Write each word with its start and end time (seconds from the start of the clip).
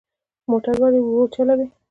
موټر 0.49 0.73
ولې 0.81 0.99
ورو 1.03 1.23
چلوو؟ 1.35 1.65